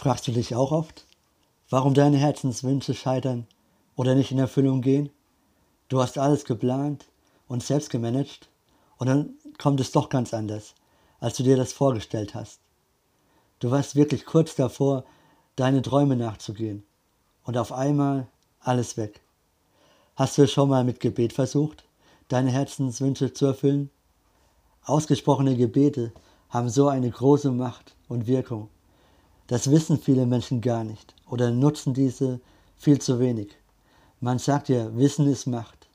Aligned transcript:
Fragst 0.00 0.28
du 0.28 0.30
dich 0.30 0.54
auch 0.54 0.70
oft, 0.70 1.08
warum 1.70 1.92
deine 1.92 2.18
Herzenswünsche 2.18 2.94
scheitern 2.94 3.48
oder 3.96 4.14
nicht 4.14 4.30
in 4.30 4.38
Erfüllung 4.38 4.80
gehen? 4.80 5.10
Du 5.88 6.00
hast 6.00 6.18
alles 6.18 6.44
geplant 6.44 7.06
und 7.48 7.64
selbst 7.64 7.90
gemanagt 7.90 8.48
und 8.98 9.08
dann 9.08 9.34
kommt 9.58 9.80
es 9.80 9.90
doch 9.90 10.08
ganz 10.08 10.32
anders, 10.32 10.76
als 11.18 11.36
du 11.36 11.42
dir 11.42 11.56
das 11.56 11.72
vorgestellt 11.72 12.36
hast. 12.36 12.60
Du 13.58 13.72
warst 13.72 13.96
wirklich 13.96 14.24
kurz 14.24 14.54
davor, 14.54 15.02
deine 15.56 15.82
Träume 15.82 16.14
nachzugehen 16.14 16.84
und 17.42 17.58
auf 17.58 17.72
einmal 17.72 18.28
alles 18.60 18.96
weg. 18.96 19.20
Hast 20.14 20.38
du 20.38 20.46
schon 20.46 20.68
mal 20.68 20.84
mit 20.84 21.00
Gebet 21.00 21.32
versucht, 21.32 21.82
deine 22.28 22.52
Herzenswünsche 22.52 23.32
zu 23.32 23.46
erfüllen? 23.46 23.90
Ausgesprochene 24.84 25.56
Gebete 25.56 26.12
haben 26.50 26.68
so 26.68 26.86
eine 26.86 27.10
große 27.10 27.50
Macht 27.50 27.96
und 28.06 28.28
Wirkung. 28.28 28.68
Das 29.48 29.70
wissen 29.70 29.98
viele 29.98 30.26
Menschen 30.26 30.60
gar 30.60 30.84
nicht 30.84 31.14
oder 31.26 31.50
nutzen 31.50 31.94
diese 31.94 32.40
viel 32.76 33.00
zu 33.00 33.18
wenig. 33.18 33.56
Man 34.20 34.38
sagt 34.38 34.68
ja, 34.68 34.94
Wissen 34.94 35.26
ist 35.26 35.46
Macht. 35.46 35.88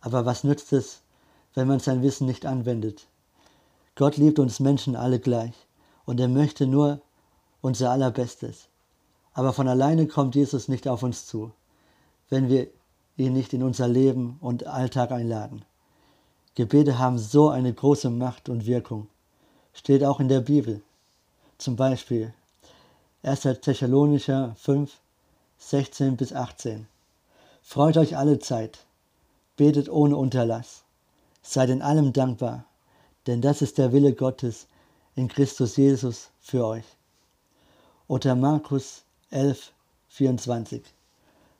Aber 0.00 0.24
was 0.24 0.44
nützt 0.44 0.72
es, 0.72 1.02
wenn 1.54 1.66
man 1.66 1.80
sein 1.80 2.02
Wissen 2.02 2.26
nicht 2.26 2.46
anwendet? 2.46 3.06
Gott 3.96 4.16
liebt 4.16 4.38
uns 4.38 4.60
Menschen 4.60 4.94
alle 4.94 5.18
gleich 5.18 5.54
und 6.04 6.20
er 6.20 6.28
möchte 6.28 6.66
nur 6.66 7.00
unser 7.60 7.90
allerbestes. 7.90 8.68
Aber 9.34 9.52
von 9.52 9.66
alleine 9.66 10.06
kommt 10.06 10.36
Jesus 10.36 10.68
nicht 10.68 10.86
auf 10.86 11.02
uns 11.02 11.26
zu, 11.26 11.50
wenn 12.28 12.48
wir 12.48 12.68
ihn 13.16 13.32
nicht 13.32 13.52
in 13.52 13.64
unser 13.64 13.88
Leben 13.88 14.38
und 14.40 14.66
Alltag 14.66 15.10
einladen. 15.10 15.64
Gebete 16.54 16.98
haben 16.98 17.18
so 17.18 17.48
eine 17.48 17.72
große 17.72 18.10
Macht 18.10 18.48
und 18.48 18.66
Wirkung. 18.66 19.08
Steht 19.72 20.04
auch 20.04 20.20
in 20.20 20.28
der 20.28 20.40
Bibel. 20.40 20.82
Zum 21.58 21.76
Beispiel 21.76 22.32
1. 23.24 23.42
Thessalonicher 23.60 24.56
5, 24.58 24.90
16 25.56 26.16
bis 26.16 26.32
18. 26.32 26.88
Freut 27.62 27.96
euch 27.96 28.16
alle 28.16 28.40
Zeit, 28.40 28.80
betet 29.56 29.88
ohne 29.88 30.16
Unterlass, 30.16 30.82
seid 31.40 31.70
in 31.70 31.82
allem 31.82 32.12
dankbar, 32.12 32.64
denn 33.28 33.40
das 33.40 33.62
ist 33.62 33.78
der 33.78 33.92
Wille 33.92 34.12
Gottes 34.12 34.66
in 35.14 35.28
Christus 35.28 35.76
Jesus 35.76 36.30
für 36.40 36.66
euch. 36.66 36.84
Oder 38.08 38.34
Markus 38.34 39.04
11, 39.30 39.70
24. 40.08 40.82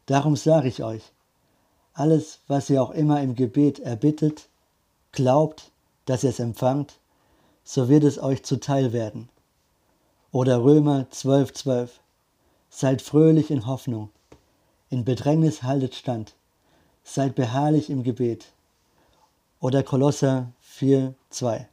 Darum 0.07 0.35
sage 0.35 0.67
ich 0.67 0.83
euch, 0.83 1.13
alles, 1.95 2.41
was 2.49 2.71
ihr 2.71 2.83
auch 2.83 2.91
immer 2.91 3.23
im 3.23 3.37
Gebet 3.37 3.79
erbittet, 3.79 4.49
glaubt, 5.13 5.71
dass 6.07 6.25
ihr 6.25 6.31
es 6.31 6.41
empfangt, 6.41 6.99
so 7.63 7.89
wird 7.89 8.03
es 8.03 8.19
euch 8.19 8.43
zuteil 8.43 8.93
werden. 8.93 9.29
Oder 10.33 10.65
Römer 10.65 11.07
12,12. 11.13 11.53
12. 11.53 12.01
Seid 12.71 13.03
fröhlich 13.03 13.51
in 13.51 13.67
Hoffnung, 13.67 14.09
in 14.89 15.05
Bedrängnis 15.05 15.63
haltet 15.63 15.95
stand, 15.95 16.35
seid 17.05 17.35
beharrlich 17.35 17.91
im 17.91 18.03
Gebet. 18.03 18.47
Oder 19.61 19.83
Kolosser 19.83 20.51
4,2. 20.79 21.67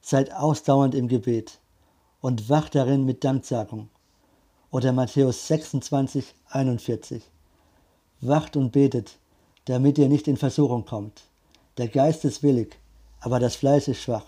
Seid 0.00 0.34
ausdauernd 0.34 0.96
im 0.96 1.06
Gebet 1.06 1.60
und 2.20 2.50
wacht 2.50 2.74
darin 2.74 3.04
mit 3.04 3.22
Danksagung. 3.22 3.88
Oder 4.72 4.92
Matthäus 4.92 5.46
26, 5.46 6.34
41. 6.48 7.22
Wacht 8.20 8.56
und 8.56 8.72
betet, 8.72 9.16
damit 9.66 9.96
ihr 9.96 10.08
nicht 10.08 10.26
in 10.26 10.36
Versuchung 10.36 10.84
kommt. 10.84 11.22
Der 11.78 11.86
Geist 11.86 12.24
ist 12.24 12.42
willig, 12.42 12.76
aber 13.20 13.38
das 13.38 13.54
Fleisch 13.54 13.86
ist 13.86 14.02
schwach. 14.02 14.26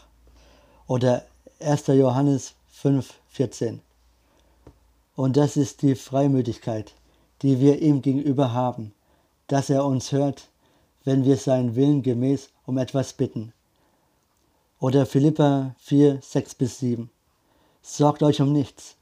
Oder 0.87 1.25
1. 1.59 1.89
Johannes 1.89 2.55
5, 2.83 3.15
14. 3.29 3.81
Und 5.15 5.37
das 5.37 5.57
ist 5.57 5.83
die 5.83 5.95
Freimütigkeit, 5.95 6.95
die 7.43 7.61
wir 7.61 7.81
ihm 7.81 8.03
gegenüber 8.03 8.55
haben, 8.55 8.93
dass 9.47 9.71
er 9.71 9.85
uns 9.85 10.11
hört, 10.11 10.49
wenn 11.05 11.25
wir 11.25 11.37
seinen 11.37 11.77
Willen 11.77 12.03
gemäß 12.03 12.51
um 12.67 12.79
etwas 12.79 13.13
bitten. 13.13 13.53
Oder 14.81 15.07
Philippa 15.07 15.77
4, 15.79 16.19
6 16.23 16.57
bis 16.57 16.81
7. 16.81 17.09
Sorgt 17.83 18.25
euch 18.25 18.41
um 18.41 18.53
nichts, 18.53 18.97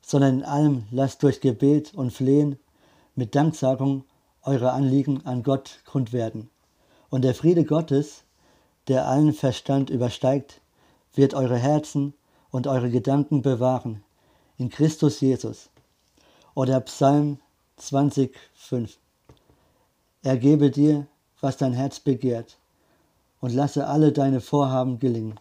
sondern 0.00 0.38
in 0.38 0.44
allem 0.44 0.84
lasst 0.90 1.22
durch 1.22 1.42
Gebet 1.42 1.92
und 1.92 2.14
Flehen 2.14 2.58
mit 3.14 3.34
Danksagung 3.34 4.04
eure 4.42 4.72
Anliegen 4.72 5.20
an 5.26 5.42
Gott 5.42 5.80
kund 5.84 6.14
werden. 6.14 6.48
Und 7.10 7.26
der 7.26 7.34
Friede 7.34 7.66
Gottes, 7.66 8.22
der 8.88 9.06
allen 9.06 9.34
Verstand 9.34 9.90
übersteigt, 9.90 10.62
wird 11.14 11.34
eure 11.34 11.58
Herzen 11.58 12.14
und 12.52 12.68
eure 12.68 12.90
Gedanken 12.90 13.42
bewahren 13.42 14.04
in 14.58 14.68
Christus 14.68 15.20
Jesus. 15.20 15.70
Oder 16.54 16.78
Psalm 16.80 17.38
20, 17.78 18.36
5. 18.54 18.96
Er 20.22 20.36
gebe 20.36 20.70
dir, 20.70 21.06
was 21.40 21.56
dein 21.56 21.72
Herz 21.72 21.98
begehrt, 21.98 22.58
und 23.40 23.52
lasse 23.52 23.88
alle 23.88 24.12
deine 24.12 24.40
Vorhaben 24.40 25.00
gelingen. 25.00 25.40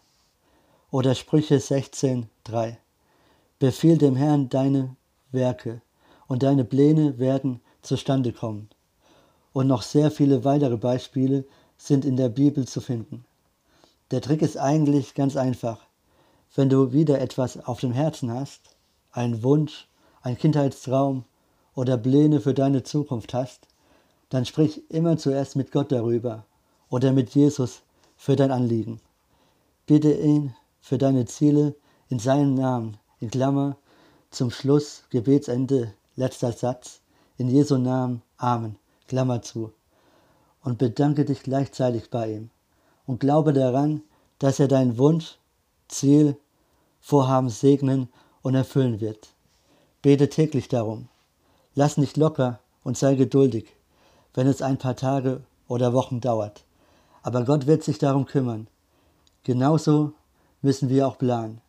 Oder 0.89 1.13
Sprüche 1.13 1.59
16, 1.59 2.27
3. 2.45 2.79
Befiehl 3.59 3.99
dem 3.99 4.15
Herrn 4.15 4.49
deine 4.49 4.95
Werke, 5.31 5.81
und 6.27 6.43
deine 6.43 6.63
Pläne 6.63 7.19
werden 7.19 7.59
zustande 7.81 8.31
kommen. 8.31 8.69
Und 9.53 9.67
noch 9.67 9.81
sehr 9.81 10.09
viele 10.11 10.45
weitere 10.45 10.77
Beispiele 10.77 11.43
sind 11.77 12.05
in 12.05 12.15
der 12.15 12.29
Bibel 12.29 12.67
zu 12.67 12.79
finden. 12.79 13.25
Der 14.11 14.21
Trick 14.21 14.41
ist 14.41 14.57
eigentlich 14.57 15.13
ganz 15.13 15.35
einfach. 15.35 15.85
Wenn 16.53 16.67
du 16.67 16.91
wieder 16.91 17.21
etwas 17.21 17.65
auf 17.65 17.79
dem 17.79 17.93
Herzen 17.93 18.29
hast, 18.29 18.75
einen 19.11 19.41
Wunsch, 19.41 19.87
einen 20.21 20.37
Kindheitstraum 20.37 21.23
oder 21.75 21.97
Pläne 21.97 22.41
für 22.41 22.53
deine 22.53 22.83
Zukunft 22.83 23.33
hast, 23.33 23.67
dann 24.29 24.45
sprich 24.45 24.89
immer 24.89 25.17
zuerst 25.17 25.55
mit 25.55 25.71
Gott 25.71 25.93
darüber 25.93 26.45
oder 26.89 27.13
mit 27.13 27.29
Jesus 27.35 27.83
für 28.17 28.35
dein 28.35 28.51
Anliegen. 28.51 28.99
Bitte 29.85 30.11
ihn 30.11 30.53
für 30.81 30.97
deine 30.97 31.25
Ziele 31.25 31.75
in 32.09 32.19
seinem 32.19 32.55
Namen, 32.55 32.97
in 33.21 33.31
Klammer, 33.31 33.77
zum 34.29 34.51
Schluss, 34.51 35.03
Gebetsende, 35.09 35.93
letzter 36.17 36.51
Satz, 36.51 36.99
in 37.37 37.47
Jesu 37.47 37.77
Namen, 37.77 38.21
Amen, 38.37 38.77
Klammer 39.07 39.41
zu. 39.41 39.71
Und 40.63 40.77
bedanke 40.77 41.23
dich 41.23 41.43
gleichzeitig 41.43 42.09
bei 42.09 42.33
ihm 42.33 42.49
und 43.05 43.21
glaube 43.21 43.53
daran, 43.53 44.03
dass 44.39 44.59
er 44.59 44.67
deinen 44.67 44.97
Wunsch, 44.97 45.37
Ziel, 45.87 46.37
Vorhaben 47.01 47.49
segnen 47.49 48.07
und 48.41 48.55
erfüllen 48.55 49.01
wird. 49.01 49.29
Bete 50.01 50.29
täglich 50.29 50.67
darum. 50.67 51.09
Lass 51.75 51.97
nicht 51.97 52.17
locker 52.17 52.59
und 52.83 52.97
sei 52.97 53.15
geduldig, 53.15 53.75
wenn 54.33 54.47
es 54.47 54.61
ein 54.61 54.77
paar 54.77 54.95
Tage 54.95 55.41
oder 55.67 55.93
Wochen 55.93 56.21
dauert. 56.21 56.63
Aber 57.23 57.43
Gott 57.43 57.67
wird 57.67 57.83
sich 57.83 57.97
darum 57.97 58.25
kümmern. 58.25 58.67
Genauso 59.43 60.13
müssen 60.61 60.89
wir 60.89 61.07
auch 61.07 61.17
planen, 61.17 61.61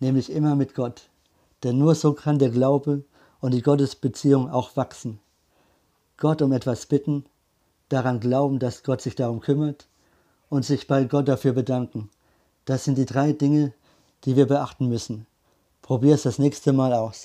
nämlich 0.00 0.30
immer 0.30 0.54
mit 0.54 0.74
Gott. 0.74 1.08
Denn 1.62 1.78
nur 1.78 1.94
so 1.94 2.12
kann 2.12 2.38
der 2.38 2.50
Glaube 2.50 3.04
und 3.40 3.52
die 3.52 3.62
Gottesbeziehung 3.62 4.50
auch 4.50 4.76
wachsen. 4.76 5.20
Gott 6.18 6.42
um 6.42 6.52
etwas 6.52 6.86
bitten, 6.86 7.24
daran 7.88 8.20
glauben, 8.20 8.58
dass 8.58 8.82
Gott 8.82 9.00
sich 9.00 9.14
darum 9.14 9.40
kümmert 9.40 9.86
und 10.48 10.64
sich 10.64 10.86
bei 10.86 11.04
Gott 11.04 11.28
dafür 11.28 11.52
bedanken. 11.52 12.10
Das 12.64 12.84
sind 12.84 12.98
die 12.98 13.06
drei 13.06 13.32
Dinge, 13.32 13.72
die 14.24 14.36
wir 14.36 14.46
beachten 14.46 14.88
müssen. 14.88 15.26
Probier 15.82 16.14
es 16.14 16.22
das 16.22 16.38
nächste 16.38 16.72
Mal 16.72 16.92
aus. 16.92 17.24